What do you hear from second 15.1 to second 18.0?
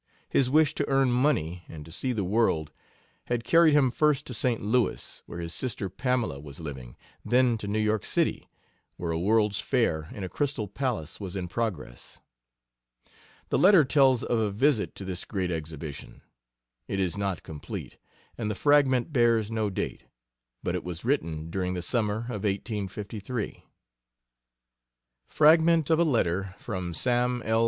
great exhibition. It is not complete,